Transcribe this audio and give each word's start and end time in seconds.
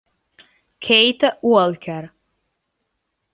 Kate 0.79 1.21
Walker 1.43 2.09